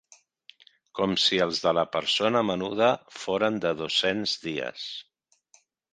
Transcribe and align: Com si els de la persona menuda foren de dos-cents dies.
Com 0.99 1.11
si 1.25 1.41
els 1.45 1.59
de 1.65 1.73
la 1.79 1.83
persona 1.95 2.41
menuda 2.51 2.89
foren 3.25 3.61
de 3.67 3.75
dos-cents 3.83 4.35
dies. 4.47 4.87